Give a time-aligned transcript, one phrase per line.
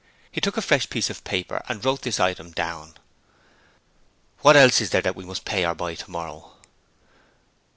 [0.31, 2.95] He took a fresh piece of paper and wrote this item down.
[4.39, 6.53] 'What else is there that we must pay or buy tomorrow?'